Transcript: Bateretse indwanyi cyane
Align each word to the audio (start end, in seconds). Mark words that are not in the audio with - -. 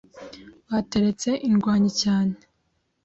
Bateretse 0.71 1.29
indwanyi 1.47 1.89
cyane 2.01 2.35